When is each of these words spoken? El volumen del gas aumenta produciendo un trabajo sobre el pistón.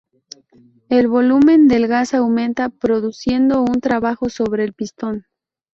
El 0.89 1.07
volumen 1.07 1.67
del 1.67 1.85
gas 1.87 2.15
aumenta 2.15 2.69
produciendo 2.69 3.61
un 3.61 3.81
trabajo 3.81 4.29
sobre 4.29 4.63
el 4.63 4.73
pistón. 4.73 5.27